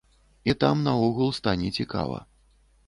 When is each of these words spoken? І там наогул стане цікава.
І 0.51 0.55
там 0.63 0.81
наогул 0.87 1.31
стане 1.41 1.71
цікава. 1.81 2.23